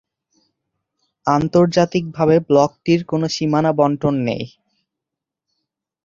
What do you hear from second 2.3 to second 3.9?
ব্লকটির কোনো সীমানা